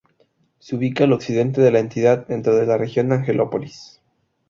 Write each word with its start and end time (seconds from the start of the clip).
Se 0.57 0.75
ubica 0.75 1.03
al 1.03 1.13
occidente 1.13 1.61
de 1.61 1.69
la 1.69 1.77
entidad, 1.77 2.25
dentro 2.25 2.55
de 2.55 2.65
la 2.65 2.75
región 2.75 3.11
Angelópolis. 3.11 4.01